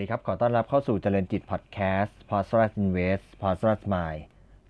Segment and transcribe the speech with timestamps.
[0.00, 3.68] สวัสดีครับ ขอต้อนรับเข้าสู่เจริญจิตพอดแคสต์ p o s t r a s Invest p o s t r
[3.72, 4.20] a s Mind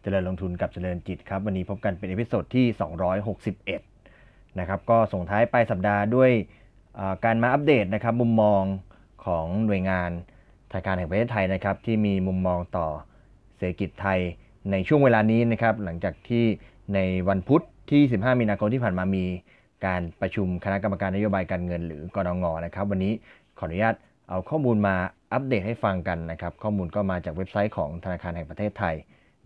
[0.03, 2.67] เจริญลงทุนกับเจริญจิตครับ วันนี้พบกันเป็น episode ที่
[3.43, 6.31] 261 นะครับ ก็ส่งท้ายปลายสัปดาห์ด้วย
[7.25, 8.63] การมาอัปเดตนะครับ มุมมอง
[9.25, 10.11] ของหน่วยงาน
[10.71, 12.89] ธนาคารแห่งประเทศไทยนะครับ ที่มีมุมมองต่อ
[13.57, 14.21] เศรษฐกิจไทย
[14.71, 16.45] ในช่วงเวลานี้นะครับ หลังจากที่
[16.95, 19.25] ในวันพุธที่ 15 มีนาคมที่ผ่านมามี
[19.87, 23.13] การประชุมคณะกรรมการนโยบายการเงิน หรือกนง.นะครับ วันนี้
[23.61, 23.97] ขออนุญาต
[24.31, 24.97] เอาข้อมูลมา
[25.33, 28.95] อัปเดตให้ฟังกันนะครับข้อมูลก็มาจากเว็บไซต์ของธนาคารแห่งประเทศไทย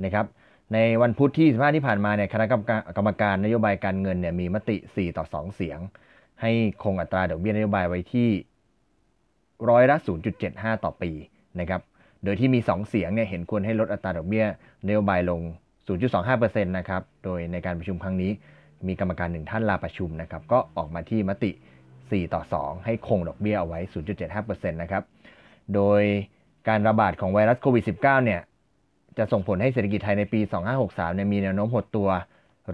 [0.04, 0.26] นะครับ
[0.72, 5.78] ในวันพุธที่15ที่ผ่านมาเนี่ยคณะกรรมการกรรมการนโยบายการเงินเนี่ยมีมติ 4 ต่อ 2 เสียง
[6.40, 6.50] ให้
[6.82, 8.28] คงอัตราดอกเบี้ยนโยบายไว้ที่
[9.68, 9.96] ร้อยละ
[10.40, 11.10] 0.75 ต่อปี
[11.60, 11.80] นะครับ
[12.24, 14.46] โดยที่มี 2 เสียงเนี่ยเห็นควรให้ลดอัตราดอกเบี้ย
[14.86, 15.40] นโยบายลง
[16.04, 18.30] 0.25%นะครับโดยในการประชุมครั้งนี้
[18.86, 21.50] มีกรรมการหนึ่งท่านลาประชุมนะครับก็ออกมาที่มติ
[22.10, 23.80] 4 ต่อ 2 ให้คงดอกเบี้ยเอาไว้
[24.26, 25.02] 0.75%นะครับ
[25.74, 26.02] โดย
[26.68, 28.40] การระบาดของไวรัสโควิด -19 เนี่ย
[29.18, 30.40] จะส่งผลให้เศรษฐกิจไทยในปี
[30.78, 32.08] 2563 เนี่ยมีแนวโน้มหดตัว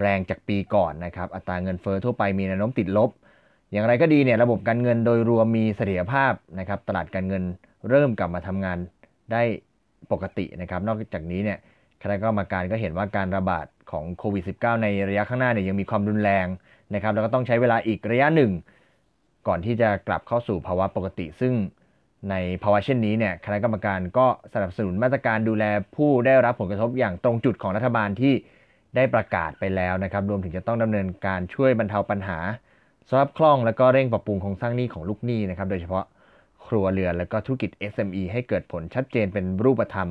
[0.01, 3.09] แรงจากปีก่อนนะครับ อัตราเงินเฟอ้อทั่วไปมีแนวโน้มติดลบ
[3.71, 7.43] อย่างไรก็ดีเนี่ยระบบการเงินโดยรวมมีเสถียรภาพนะครับ ตลาดการเงิน
[7.89, 8.77] เริ่มกลับมาทำงาน
[9.31, 9.43] ได้
[10.11, 11.57] ปกตินะครับ นอกจากนี้เนี่ย
[12.03, 16.47] คณะกรรมการก็เห็นว่าการระบาดของโควิด -19 ในระยะข้างหน้าเนี่ยยังมีความรุนแรง
[16.95, 18.51] นะครับ แล้วก็ต้องใช้เวลาอีกระยะหนึ่ง
[19.47, 21.53] ก่อนที่จะกลับเข้าสู่ภาวะปกติ ซึ่ง
[22.29, 28.33] ในภาวะเช่นนี้เนี่ยคณะกรรมการก็สนับสนุนมาตรการดูแลผู้ได้รับผลกระทบอย่างตรงจุดของรัฐบาลที่
[28.95, 32.39] ได้ประกาศไปแล้วนะครับรวมถึงจะต้องดำเนินการช่วยบรรเทาปัญหา
[33.09, 36.05] สภาพคล่องและก็เร่งปรับปรุงโครงสร้างหนี้ของลูกหนี้นะครับโดยเฉพาะ
[36.67, 40.09] ครัวเรือนและก็ธุรกิจ SME ให้เกิดผลชัดเจนเป็นรูปธรรม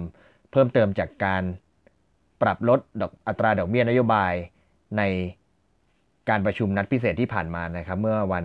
[0.50, 1.42] เพิ่มเติมจากการ
[2.42, 4.33] ปรับลดดอกอัตราดอกเบี้ยนโยบาย
[4.98, 5.03] ใน
[6.28, 8.44] การประชุมนัดพิเศษที่ผ่านมานะครับ เมื่อวัน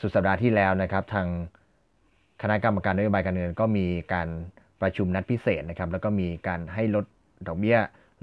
[0.00, 1.26] สุดสัปดาห์ที่แล้วนะครับทาง
[2.42, 4.28] คณะกรรมการนโยบายการเงินก็มีการ
[4.80, 7.04] ประชุมนัดพิเศษนะครับแล้วก็มีการให้ลด
[7.46, 7.78] ดอกเบี้ย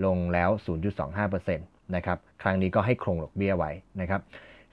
[0.05, 0.49] ลงแล้ว
[1.23, 1.57] 0.25%
[1.95, 4.21] นะครับครั้งนี้ก็ให้คงดอกเบี้ยไว้นะครับ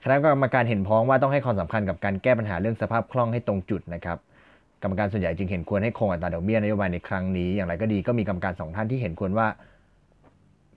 [0.03, 4.17] คณะกรรมการเห็นพ้องว่าต้องให้ความสำคัญกับการแก้ปัญหาเรื่องสภาพคล่องให้ตรงจุดนะครับ
[4.81, 9.47] กรรมการส่วนใหญ่จึงเห็นควรให้คงอัตราดอกเบี้ยนโยบายในครั้งนี้อย่างไรก็ดีก็มีกรรมการสองท่านที่เห็นควรว่า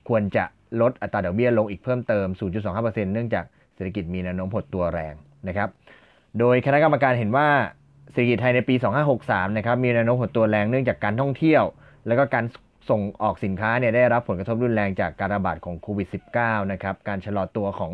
[0.09, 0.45] ควรจะ
[0.81, 2.27] ลดอัตราดอกเบี้ยลงอีกเพิ่มเติม
[2.71, 5.15] 0.25%เนื่องจากเศรษฐกิจมีแนวโน้มหดตัวแรง
[5.49, 5.69] นะครับ
[6.39, 7.49] โดยคณะกรรมการเห็นว่า
[8.13, 8.75] เศรษฐกิจไทยในปี
[9.17, 11.63] 2563 นะครับ มีแนวโน้มหดตัวแรงเนื่องจากการท่องเที่ยว
[12.07, 12.45] แล้วก็การ
[12.91, 16.09] ส่งออกสินค้าเนี่ยได้รับผลกระทบรุนแรงจากการระบาดของโควิด
[16.39, 17.93] -19 นะครับ การชะลอตัวของ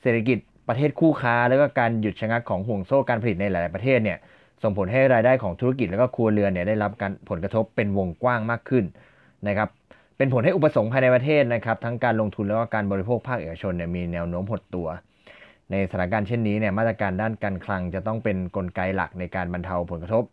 [0.00, 4.18] เศรษฐกิจประเทศคู่ค้า แล้วก็การหยุดชะงักของห่วงโซ่การผลิตในหลาย ๆ ประเทศเนี่ย
[4.62, 8.84] ส่งผลให้รายได้ของธุรกิจแล้วก็ครัวเรือนเนี่ยได้รับการผลกระทบเป็นวงกว้างมากขึ้น
[9.48, 9.68] นะครับ
[10.16, 14.88] เป็นผลให้อุปสงค์ภายในประเทศนะครับทั้งการลงทุนแล้วก็การบริโภคภาคเอกชนเนี่ยมีแนวโน้มหดตัว
[15.70, 20.24] ในสถานการณ์เช่นนี้เนี่ยมาตรการด้านการคลังจะต้องเป็นนกลไกหลักในการบรรเทาผลกระทบ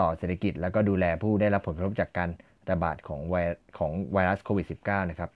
[0.00, 2.30] ต่อเศรษฐกิจ แล้วก็ดูแลผู้ได้รับผลกระทบจากการ
[2.70, 3.36] ระบาดของไว
[3.78, 5.30] ของไวรัสโควิด -19 นะครับ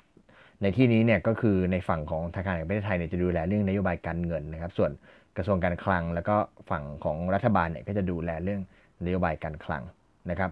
[0.63, 4.91] ในที่นี้เนี่ยก็คือในฝั่งของธนาคารแห่งประเทศไทยเนี่ยจะดูแลเรื่องนโยบายการเงินนะครับ ส่วน
[5.37, 6.37] กระทรวงการคลัง แล้วก็
[6.71, 8.61] ฝั่งของรัฐบาลเนี่ยก็จะดูแลเรื่อง
[9.05, 9.83] นโยบายการคลัง
[10.31, 10.51] นะครับ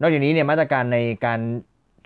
[0.00, 1.40] นอกจากนี้เนี่ยมาตรการในการ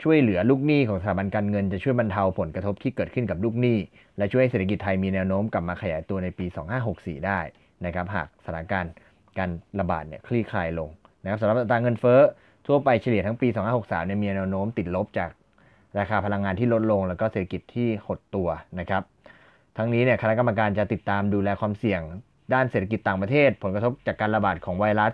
[0.03, 3.79] ช่วยเหลือลูกหนี้ของสถาบันการเงินจะช่วยบรรเทาผลกระทบที่เกิดขึ้นกับลูกหนี้
[4.19, 6.47] และช่วยให้เศรษฐกิจไทยมีแนวโน้มกลับมาขยายตัวในปี
[6.87, 7.41] 2564 ได้
[7.87, 8.93] นะครับหากสถานการณ์
[9.39, 9.51] การ
[9.81, 10.89] ระบาดเนี่ยคลี่คลายลง
[11.23, 12.21] นะครับสำหรับอัตราเงินเฟ้อ
[12.67, 15.31] ทั่วไปเฉลี่ยทั้งปี 2563 เนี่ยมีแนวโน้มติดลบจาก
[15.99, 18.49] ราคาพลังงานที่ลดลง แล้วก็เศรษฐกิจที่หดตัว
[18.81, 19.03] นะครับ
[19.77, 22.01] ทั้งนี้เนี่ยคณะกรรมการจะติดตามดูแลความเสี่ยง
[22.55, 25.13] ด้านเศรษฐกิจต่างประเทศ ผลกระทบจากการระบาดของไวรัส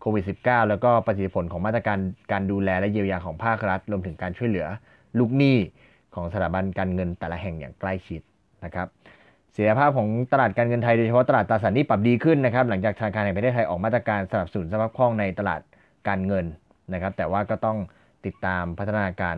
[0.00, 1.98] โควิด -19 แล้วก็ประสิทธิผลของมาตรการ
[2.32, 4.66] การดูแลและเยียวยาของภาครัฐ รวมถึงการช่วยเหลือ
[5.18, 5.56] ลูกหนี้
[6.14, 8.20] ของสถาบันการเงินแต่ละแห่งอย่างใกล้ชิด
[8.64, 8.88] นะครับ
[9.52, 15.60] เสียภาพของตลาดการเงินไทยโดยเฉพาะตลาดตราสารหนี้ปรับดีขึ้นนะครับหลังจากธนาคารแห่งประเทศไทยออกมาตรการสนับสนุนสภาพคล่องในตลาด
[16.08, 16.46] การเงิน
[16.92, 17.78] นะครับ แต่ว่าก็ต้อง
[18.26, 19.36] ติดตามพัฒนาการ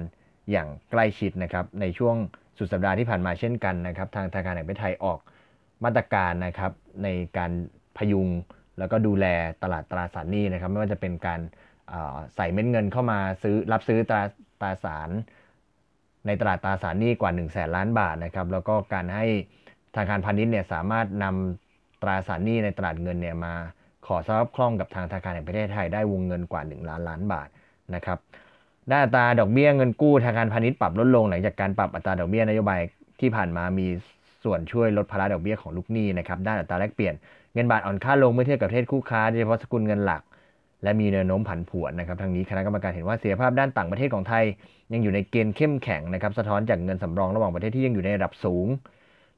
[0.50, 2.16] อย่างใกล้ชิดนะครับในช่วง
[2.58, 5.18] สุดสัปดาห์ที่ผ่านมาเช่นกันนะครับ ทางธนาคารแห่งประเทศไทยออก
[5.84, 6.72] มาตรการนะครับ
[7.02, 7.52] ในการ
[7.98, 8.28] พยุง
[8.80, 9.26] แล้วก็ดูแล
[9.62, 11.40] ตลาดตราสารหนี้นะครับ ไม่ว่าจะเป็นการ
[12.36, 14.22] ใส่เม็ดเงินเข้ามาซื้อรับซื้อตรา
[14.60, 15.10] ตราสาร
[16.26, 19.26] ในตลาดตราสารหนี้กว่า1นึ่งแสนล้านบาทนะครับ แล้วก็การให้
[19.94, 23.54] ธนาคารพาณิชย์เนี่ยสามารถนำตราสารหนี้ในตลาดเงินเนี่ยมา
[24.06, 27.48] ขอสภาพคล่องกับทางธนาคารแห่งประเทศไทยได้วงเงินกว่า 1 ล้านล้านบาท
[27.94, 28.18] นะครับ
[28.90, 32.80] ด้านอัตราดอกเบี้ยเงินกู้ธนาคารพาณิชย์ปรับลดลงหลังจากการปรับอัตราดอกเบี้ยนโยบาย
[33.20, 33.86] ที่ผ่านมามี
[34.44, 37.14] ส่วนช่วยลดภาระดอกเบี้ยของลูกหนี้นะครับด้านอัตราแลกเปลี่ยน
[37.55, 40.23] เงินบาทอ่อนค่าลงเมื่อเทียบกับประเทศคู่ค้าโดยเฉพาะสกุลเงินหลัก
[40.82, 44.44] และมีแนวโน้มผันผวนนะครับทางนี้คณะกรรมการเห็นว่าเสียภาพด้านต่างประเทศของไทย
[44.93, 48.67] ยังอยู่ในเกณฑ์เข้มแข็งนะครับสะท้อนจากเงินสำรองระหว่างประเทศที่ยังอยู่ในระดับสูง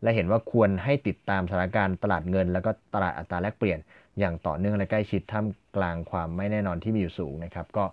[0.03, 3.79] และเห็นว่าควรให้ติดตามสถานการณ์ตลาดเงิน แล้วก็ตลาดอัตราแลกเปลี่ยน
[4.19, 7.85] อย่างต่อเนื่องและใกล้ชิดท่ามกลางความไม่แน่นอนที่มีอยู่สูงนะครับก็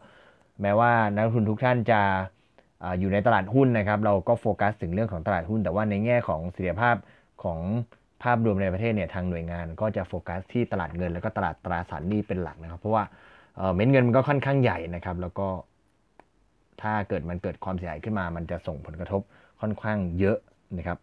[0.61, 2.01] แม้ว่านักลงทุนทุกท่านจะ
[2.99, 6.95] อยู่ในตลาดหุ้นนะครับ เราก็โฟกัสถึงเรื่องของตลาดหุ้น แต่ว่าในแง่ของเสถียรภาพ
[7.43, 7.59] ของ
[8.23, 13.03] ภาพรวมในประเทศเนี่ยทางหน่วยงานก็จะโฟกัสที่ตลาดเงิน แล้วก็ตลาดตราสารหนี้เป็นหลักนะครับ เพราะว่า
[13.75, 15.47] เม็ดเงินมันก็ค่อนข้างใหญ่นะครับ แล้วก็
[16.81, 19.21] ถ้าเกิดมันเกิดความเสียหายขึ้นมา มันจะส่งผลกระทบ
[19.61, 20.37] ค่อนข้างเยอะ
[20.77, 20.97] นะครับ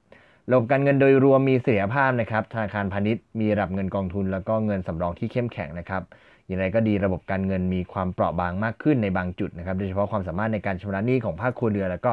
[0.51, 6.03] ระบบการเงินโดยรวมมีเสถียรภาพนะครับ ธนาคารพาณิชย์มีระดับเงินกองทุน แล้วก็เงินสำรองที่เข้มแข็งนะครับ
[6.47, 12.13] อย่างไรก็ดีระบบการเงินมีความเปราะบางมากขึ้นในบางจุดนะครับ โดยเฉพาะความสามารถในการชำระหนี้ของภาคครัวเรือนแล้วก็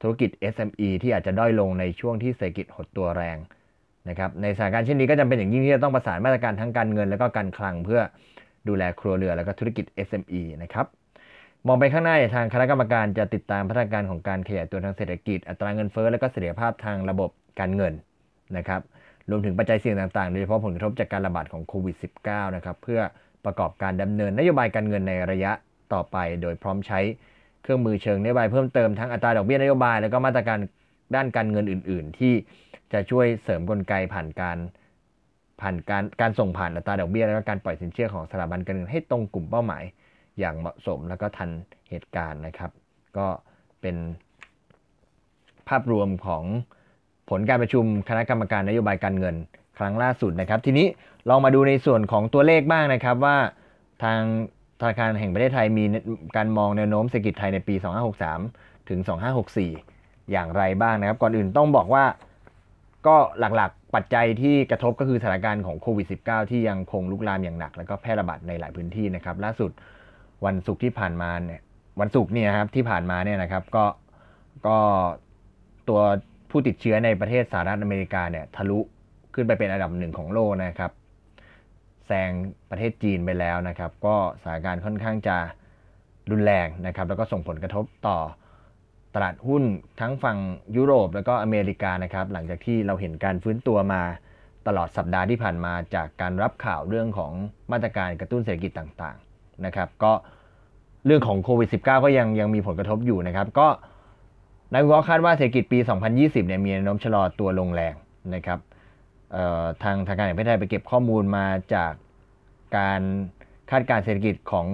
[0.00, 3.36] ธุรกิจ SME ที่อาจจะด้อยลงในช่วงที่เศรษฐกิจหดตัวแรง
[4.08, 8.00] นะครับในสถานการณ์เช่นนี้ก็จำเป็นอย่างยิ่งที่จะต้องประสานมาตรการทั้งการเงิน และก็การคลังเพื่อ
[8.68, 10.86] ดูแลครัวเรือนแล้วก็ธุรกิจ SME นะครับ
[11.66, 17.92] มองไปข้างหน้าทางคณะกรรมการจะติดตามพัฒนาการของการขยายตัวทางเศรษฐกิจ อัตราเงินเฟ้อและก็เสถียรภาพทางระบบการเงิน
[18.56, 18.80] นะครับ
[19.30, 21.96] รวมถึงปัจจัยเสี่ยงต่างๆ โดยเฉพาะผลกระทบจากการระบาดของโควิด
[22.26, 23.00] -19 นะครับเพื่อ
[23.44, 25.52] ประกอบการดำเนินนโยบายการเงินในระยะ
[25.92, 27.00] ต่อไป โดยพร้อมใช้
[27.62, 30.58] เครื่องมือเชิงนโยบายเพิ่มเติมทั้งอัตราดอกเบี้ยนโยบาย แล้วก็มาตรการ
[31.14, 32.34] ด้านการเงินอื่น ๆ ที่
[32.92, 34.58] จะช่วยเสริมกลไกผ่านการ
[35.60, 39.82] ผ่านการการส่งผ่านอัตราดอกเบี้ยแล้วก็การปล่อยสินเชื่อของสถาบันการเงินให้ตรงกลุ่มเป้าหมาย
[40.38, 41.50] อย่างเหมาะสมแล้วก็ทัน
[41.90, 42.70] เหตุการณ์นะครับ
[43.16, 43.26] ก็
[43.80, 43.96] เป็น
[45.68, 46.44] ภาพรวมของ
[47.30, 49.34] ผลการประชุมคณะกรรมการนโยบายการเงิน
[49.78, 50.86] ครั้งล่าสุดนะครับ ทีนี้
[51.28, 53.36] ลองมาดูในส่วนของตัวเลขบ้างนะครับว่า
[54.02, 54.20] ทาง
[54.80, 55.84] ธนาคารแห่งประเทศไทยมี
[56.36, 57.74] การมองแนวโน้มเศรษฐกิจไทยในปี
[58.32, 59.00] 2563 ถึง
[59.66, 62.04] 2564 อย่างไรบ้างนะครับ ก่อนอื่นต้องบอกว่า
[63.06, 69.70] ก็หลักๆ ปัจจัยที่กระทบก็คือสถานการณ์ของโควิด -19 ที่ยังคงลุกลามอย่างหนัก แล้วก็แพร่ระบาดในหลายพื้นที่นะครับ ล่าสุด
[70.46, 71.60] วันศุกร์ที่ผ่านมาเนี่ย
[72.00, 73.84] วันศุกร์เนี่ยครับที่ผ่านมาเนี่ยนะครับก็
[74.66, 74.78] ก็
[75.88, 76.00] ตัว
[76.50, 78.78] ผู้ติดเชื้อในประเทศสหรัฐอเมริกาเนี่ยทะลุ
[79.34, 80.92] ขึ้นไปเป็นอันดับหนึ่งของโลกนะครับ
[82.06, 82.30] แซง
[82.70, 85.36] ประเทศจีนไปแล้วนะครับ ก็สถานการณ์ค่อนข้างจะ
[86.30, 88.18] รุนแรงนะครับ แล้วก็ส่งผลกระทบต่อ
[89.14, 89.62] ตลาดหุ้น
[90.00, 90.38] ทั้งฝั่ง
[90.76, 94.02] ยุโรปแล้วก็อเมริกานะครับ หลังจากที่เราเห็นการฟื้นตัวมา
[94.66, 97.32] ตลอดสัปดาห์ที่ผ่านมาจากการรับข่าวเรื่องของ
[97.72, 100.12] มาตรการกระตุ้นเศรษฐกิจต่างๆนะครับ ก็
[101.06, 103.68] เรื่องของโควิด -19 ก็ยังยังมีผลกระทบอยู่นะครับ ก็
[104.72, 105.78] นักวิเคราะห์คาดว่าเศรษฐกิจปี
[106.12, 107.94] 2020 เนี่ยมีแนวโน้มชะลอตัวลงแรง
[108.34, 108.58] นะครับ
[109.82, 111.92] ทางทางการแห่งประเทศไทยไปเก็บข้อมูลมาจาก
[112.76, 113.00] การ
[113.70, 114.68] คาดการเศรษฐกิจของ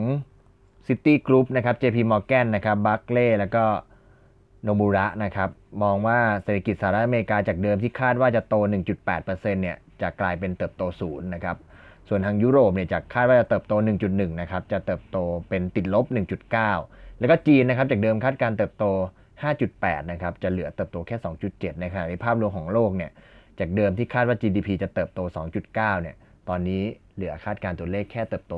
[0.87, 3.65] City Group นะครับ JP Morgan นะครับ Barclay แล้วก็
[4.65, 5.51] โนมูระนะครับ
[5.83, 8.55] มองว่าเศรษฐกิจสหรัฐอเมริกาจากเดิมที่คาดว่าจะโต
[9.05, 9.27] 1.8%
[9.63, 11.57] เนี่ยจะกลายเป็นเติบโตศูนย์นะครับ
[12.09, 13.73] ส่วนทางยุโรปเนี่ยจากคาดว่าจะเติบโต
[14.07, 15.19] 1.1 นะครับจะเติบโต
[15.49, 16.05] เป็นติดลบ
[16.63, 18.85] 1.9 แล้วก็จีนนะครับจากเดิมคาดการเติบโต
[19.43, 21.17] 5.8 นะครับจะเหลือเติบโตแค่
[21.49, 23.11] 2.7 ในขณะที่ภาพรวมของโลกเนี่ย
[23.59, 25.21] จากเดิมที่คาดว่า GDP จะเติบโต
[25.61, 26.17] 2.9 เนี่ย
[26.49, 26.83] ตอนนี้
[27.15, 28.53] เหลือคาดการตัวเลขแค่เติบโต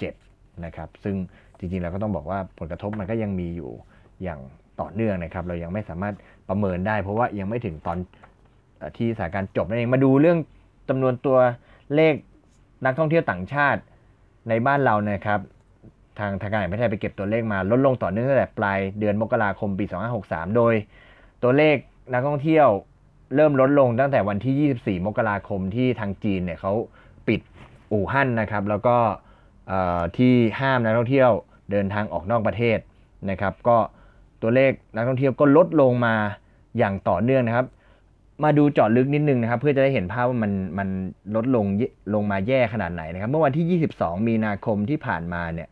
[0.00, 1.16] 0.7 นะครับซึ่ง
[1.58, 3.70] จริงๆเราก็ต้องบอกว่าผลกระทบมันก็ยังมีอยู่
[4.22, 4.40] อย่าง
[4.80, 6.14] ต่อเนื่องนะครับ เรายังไม่สามารถ
[6.48, 7.98] ประเมินได้ เพราะว่ายังไม่ถึงตอน
[8.96, 10.38] ที่สถานการณ์จบนั่นเองมาดูเรื่อง
[10.88, 11.38] จำนวนตัว
[11.94, 12.14] เลข
[12.84, 13.80] นักท่องเที่ยวต่างชาติ
[14.48, 15.40] ในบ้านเรานะครับ
[16.18, 19.84] ทางทางการแห่งประเทศไทยไปเก็บตัวเลขมาลดลงต่อเนื่องตั้งแต่ปลายเดือนมกราคมปี
[20.20, 20.74] 2563 โดย
[21.42, 21.76] ตัวเลข
[22.12, 22.68] นักท่องเที่ยว
[23.34, 26.72] เริ่มลดลงตั้งแต่วันที่ 24 มกราคมที่ทางจีนเนี่ยเขา
[27.28, 27.40] ปิด
[27.92, 28.96] อู่ฮั่นนะครับ แล้วก็
[30.18, 31.30] ที่ห้ามนักท่องเที่ยว
[31.70, 32.78] เดินทางออกนอกประเทศ
[33.30, 33.76] นะครับ ก็
[34.44, 36.14] ตัวเลขนักท่องเที่ยวก็ลดลงมา
[36.78, 37.66] อย่างต่อเนื่องนะครับ
[38.44, 40.88] มาดูเจาะลึกนิดนึงนะครับ เพื่อจะได้เห็นภาพว่ามันมัน
[41.34, 41.66] ลดลง
[42.14, 45.68] ลงมาแย่ขนาดไหนนะครับ เมื่อวันที่ 22 มีนาคมที่ผ่านมาเนี่ย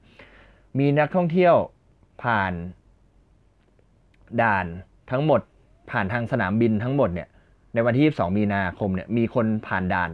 [0.78, 1.54] มีนักท่องเที่ยว
[2.24, 2.52] ผ่าน
[4.42, 4.66] ด่าน
[5.10, 5.40] ทั้งหมด
[5.90, 7.28] ผ่านทางสนามบินทั้งหมดเนี่ย
[7.74, 10.10] ในวันที่ 22 มีนาคมเนี่ยมีคนผ่านด่าน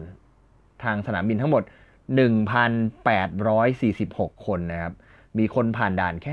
[0.85, 1.63] ทางสนามบินทั้งหมด
[3.29, 4.93] 1,846 คนนะครับ
[5.39, 6.33] มีคนผ่านด่านแค่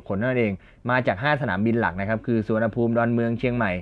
[0.00, 0.52] 1,846 คนนั่นเอง
[0.90, 3.72] มาจาก 5 สนามบินหลักนะครับ คือสุวรรณภูมิ ดอนเมือง เชียงใหม่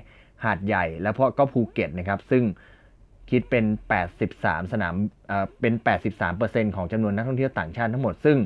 [0.43, 2.43] หาดใหญ่ แล้วพก็ภูเก็ตนะครับ ซึ่ง
[3.29, 3.65] คิดเป็น
[4.17, 4.93] 83 สนาม
[5.61, 5.73] เป็น
[6.25, 8.37] 83%ของจำนวนนักท่องเที่ยวต่างชาติทั้งหมด ซึ่ง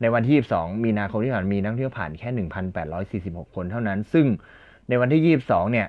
[0.00, 2.28] ในวันที่ 22 มีนาคมที่ผ่านมีนักท่องเที่ยวผ่านแค่
[3.46, 4.26] 1,846 คนเท่านั้น ซึ่ง
[4.88, 5.86] ในวันที่ 22 เนี่ย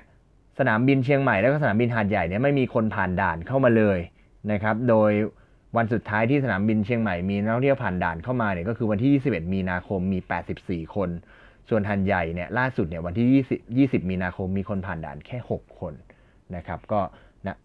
[0.58, 3.98] สนามบินเชียงใหม่แล้วก็สนามบินหาดใหญ่เนี่ยไม่มีคนผ่านด่านเข้ามาเลย
[4.52, 5.10] นะครับ โดย
[5.76, 10.18] วันสุดท้ายที่สนามบินเชียงใหม่มีนักท่องเที่ยวผ่านด่านเข้ามาเนี่ยก็คือวันที่ 21 มีนาคมมี
[10.56, 11.10] 84 คน
[11.68, 13.44] ส่วนหันใหญ่เนี่ยล่าสุดเนี่ยวันที่
[13.78, 15.94] 20 20 มีนาคมมีคนผ่านด่านแค่ 6 คน
[16.56, 17.00] นะครับก็
[17.46, 17.56] นะ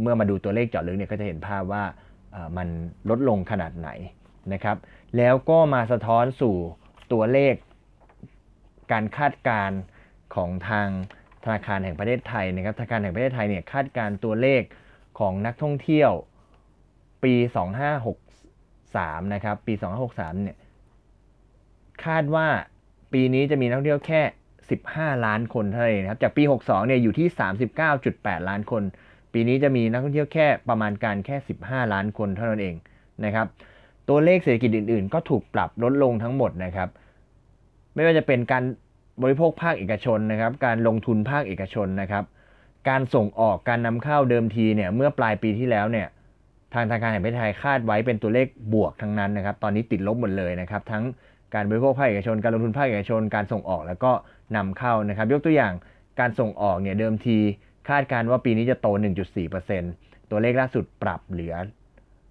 [0.00, 1.84] เมื่อมาดูตัวเลขเจาะลึกเนี่ยก็จะเห็นภาพว่า
[2.56, 2.68] มัน
[3.10, 3.90] ลดลงขนาดไหน
[4.52, 4.76] นะครับ
[5.16, 6.54] แล้วก็มาสะท้อนสู่
[7.12, 7.54] ตัวเลข
[8.92, 9.80] การคาดการณ์
[10.34, 10.88] ของทาง
[11.44, 14.62] ธนาคารแห่งประเทศไทยนะครับธนาคารแห่งประเทศไทยเนี่ยคาดการตัวเลข
[15.18, 16.12] ของนักท่องเที่ยว
[17.24, 17.34] ปี
[18.54, 19.72] 2563 นะครับ ปี
[20.08, 20.56] 2563 เนี่ย
[22.04, 22.46] คาดว่า
[23.12, 24.22] ปีนี้จะมีนักท่องเที่ยวแค่
[24.72, 27.28] 15 ล้านคนเท่านั้นเองครับ จากปี 62 เนี่ยอยู่ที่
[27.88, 28.82] 39.8 ล้านคน
[29.32, 32.74] ปีนี้จะมีนักท่องเที่ยวแค่ประมาณการแค่ 15 ล้านคนเท่านั้นเอง
[33.24, 33.46] นะครับ
[34.08, 36.88] ตัวเลขเศรษฐกิจอื่น ๆ ก็ถูกปรับลดลงทั้งหมดนะครับ
[37.94, 38.64] ไม่ว่าจะเป็นการ
[39.22, 42.24] บริโภคภาคเอกชนนะครับ การลงทุนภาคเอกชนนะครับ
[42.88, 46.06] การส่งออกการนำเข้าเดิมทีเนี่ยเมื่อปลายปีที่แล้วเนี่ย
[46.74, 51.04] ทางธนาคารแห่งประเทศไทยคาดไว้เป็นตัวเลขบวกทั้งนั้นนะครับ ตอนนี้ติดลบหมดเลยนะครับ ทั้ง
[51.54, 54.12] การบริโภคภาคเอกชน การลงทุนภาคเอกชน การส่งออกแล้วก็
[54.56, 55.72] นำเข้านะครับ ยกตัวอย่าง
[56.20, 57.38] การส่งออกเนี่ยเดิมที
[57.88, 58.88] คาดการว่าปีนี้จะโต
[59.58, 61.54] 1.4%ตัวเลขล่าสุดปรับเหลือ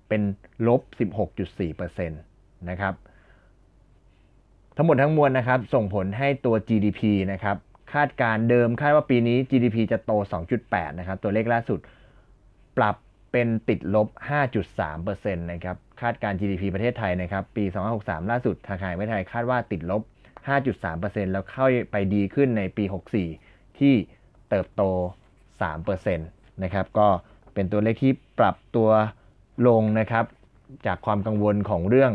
[0.09, 0.21] เป็น
[0.67, 0.81] ลบ
[1.59, 2.93] 16.4%นะครับ
[4.77, 7.57] ทั้งหมดทั้งมวลนะครับ ส่งผลให้ตัว GDP นะครับ
[7.93, 10.11] คาดการเดิมคาดว่าปีนี้ GDP จะโต
[10.55, 11.79] 2.8 นะครับ ตัวเลขล่าสุด
[12.77, 12.95] ปรับ
[13.33, 14.07] เป็นติดลบ
[14.69, 17.63] 5.3%นะครับ คาดการ GDP ประเทศไทยนะครับ ปี
[17.97, 20.01] 2563 ล่าสุดธนาคารแห่งประเทศไทยคาดว่าติดลบ
[20.47, 22.83] 5.3%แล้วเข้าไปดีขึ้นในปี
[23.31, 23.93] 64 ที่
[24.49, 24.81] เติบโต
[25.53, 27.07] 3%นะครับ ก็
[27.53, 28.89] เป็นตัวเลขที่ปรับตัว
[29.67, 30.25] ลงนะครับ
[30.87, 32.11] จากความกังวลของเรื่อง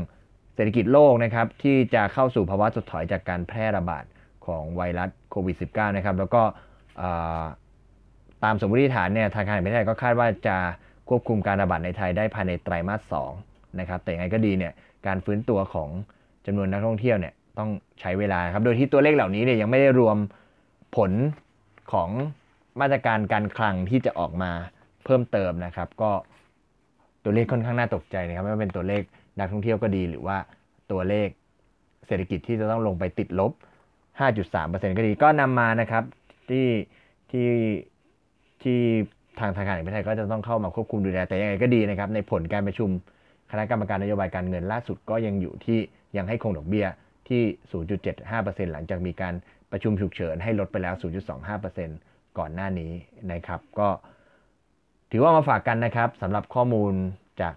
[0.54, 4.04] เศรษฐกิจโลกนะครับ ที่จะเข้าสู่ภาวะถดถอยจากการแพร่ระบาด
[4.46, 6.42] ของไวรัสโควิด -19 นะครับ แล้วก็
[8.44, 10.56] ตามสมมติฐานเนี่ยทางการแห่งประเทศไทยก็คาดว่าจะ
[11.08, 14.72] ควบคุมการระบาดในไทยได้ภายในไตรมาส2นะครับแต่ยังไงก็ดีเนี่ย
[15.06, 15.88] การฟื้นตัวของ
[16.46, 20.16] จำนวนนักท่องเที่ยวเนี่ยต้องใช้เวลาครับ โดยที่ตัวเลขเหล่านี้เนี่ยยังไม่ได้รวม
[20.96, 21.12] ผล
[21.92, 22.10] ของ
[22.80, 24.50] มาตรการการคลังที่จะออกมา
[25.04, 26.10] เพิ่มเติมนะครับ ก็
[27.24, 29.02] ตัวเลขค่อนข้างน่าตกใจนะครับไม่ว่าเป็นตัวเลข
[29.38, 30.36] นักท่องเที่ยวก็ดี หรือว่า
[30.90, 31.28] ตัวเลข
[32.06, 33.52] เศรษฐกิจที่จะต้องลงไปติดลบ
[34.20, 36.04] 5.3%ก็ดีก็นำมานะครับ
[36.50, 36.68] ที่
[37.30, 37.48] ที่
[38.62, 38.80] ที่
[39.40, 42.88] ทางธนาคารแห่งประเทศไทยก็จะต้องเข้ามาควบคุมดูแลแต่ยังไงก็ดีนะครับในผลการประชุม
[43.50, 45.78] คณะกรรมการนโยบายการเงินล่าสุดก็ยังอยู่ที่
[46.16, 46.86] ยังให้คงดอกเบี้ย
[47.28, 47.42] ที่
[48.08, 49.34] 0.75%หลังจากมีการ
[49.72, 50.94] ประชุมฉุกเฉินให้ลดไปแล้ว
[51.66, 52.92] 0.25%ก่อนหน้านี้
[53.32, 53.88] นะครับ ก็
[55.10, 56.92] ถือว่ามาฝากกันนะครับสำหรับข้อมูล
[57.40, 57.54] จาก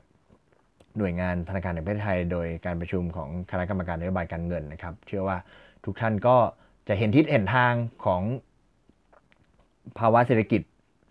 [0.98, 5.38] หน่วยงานธนาคารแห่งประเทศไทย โดยการประชุมของคณะกรรมการนโยบายการเงินนะครับ เชื่อว่า
[5.86, 6.38] ทุกท่านก็
[6.88, 7.74] จะเห็นทิศเห็นทาง
[8.06, 8.22] ของ
[10.00, 10.62] ภาวะเศรษฐกิจ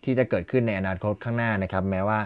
[0.05, 2.19] ที่จะเกิดขึ้นในอนาคตข้างหน้านะครับ แม้ว่า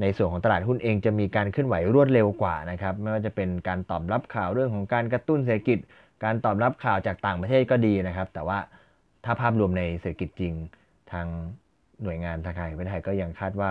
[0.00, 5.78] ในส่วนของตลาดหุ้นเองจะมีการเคลื่อนไหวรวดเร็วกว่านะครับ ไม่ว่าจะเป็นการตอบรับข่าวเรื่องของการกระตุ้นเศรษฐกิจ
[6.24, 8.58] การตอบรับข่าวจากต่างประเทศก็ดีนะครับ แต่ว่า
[9.24, 10.54] ถ้าภาพรวมในเศรษฐกิจจริง
[11.12, 11.26] ทาง
[12.02, 13.70] หน่วยงานธนาคารแห่งประเทศไทยก็ยังคาดว่า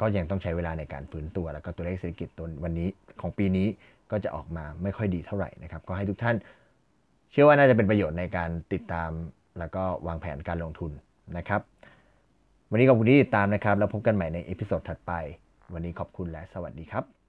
[0.00, 2.88] ก็ยังต้องใช้เวลาในการฟื้นตัว แล้วก็ตัวเลขเศรษฐกิจตัววันนี้
[3.20, 3.66] ของปีนี้
[4.10, 6.36] ก็จะออกมาไม่ค่อยดีเท่าไหร่นะครับ ก็ให้ทุกท่าน
[7.30, 9.10] เชื่อว่าน่าจะเป็นประโยชน์ในการติดตาม
[9.58, 10.92] แล้วก็วางแผนการลงทุน
[11.36, 11.60] นะครับ
[12.74, 15.12] วันนี้ขอบคุณที่ติดตามนะครับ แล้วพบกันใหม่ในเอพิโซดถัดไป
[15.72, 17.23] วันนี้ขอบคุณและสวัสดีครับ